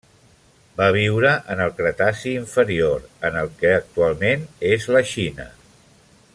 [0.79, 5.51] Va viure en el Cretaci inferior, en el que actualment és la Xina.